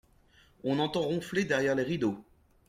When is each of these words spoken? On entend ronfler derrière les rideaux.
On 0.63 0.79
entend 0.79 1.01
ronfler 1.01 1.45
derrière 1.45 1.75
les 1.75 1.83
rideaux. 1.83 2.25